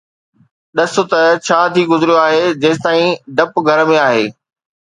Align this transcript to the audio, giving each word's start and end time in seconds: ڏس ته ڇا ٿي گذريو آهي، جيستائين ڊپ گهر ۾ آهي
ڏس 0.75 0.95
ته 1.11 1.19
ڇا 1.45 1.59
ٿي 1.73 1.81
گذريو 1.91 2.15
آهي، 2.25 2.43
جيستائين 2.63 3.09
ڊپ 3.37 3.53
گهر 3.67 3.87
۾ 3.93 4.01
آهي 4.09 4.25